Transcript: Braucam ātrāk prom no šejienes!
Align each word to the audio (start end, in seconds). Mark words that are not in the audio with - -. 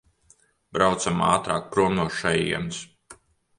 Braucam 0.77 1.21
ātrāk 1.27 1.69
prom 1.77 1.99
no 2.01 2.09
šejienes! 2.23 2.83